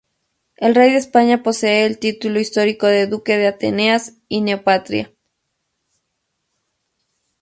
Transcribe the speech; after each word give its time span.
El 0.57 0.73
Rey 0.73 0.93
de 0.93 0.97
España 0.97 1.43
posee 1.43 1.85
el 1.85 1.99
título 1.99 2.39
histórico 2.39 2.87
de 2.87 3.05
Duque 3.05 3.37
de 3.37 3.45
Atenas 3.45 4.15
y 4.29 4.41
Neopatria. 4.41 5.13